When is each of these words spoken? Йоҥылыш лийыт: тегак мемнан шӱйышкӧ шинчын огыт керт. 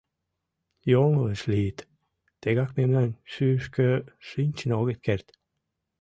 Йоҥылыш 0.91 1.41
лийыт: 1.51 1.79
тегак 2.41 2.69
мемнан 2.77 3.09
шӱйышкӧ 3.31 3.89
шинчын 4.27 4.71
огыт 4.79 4.99
керт. 5.05 5.27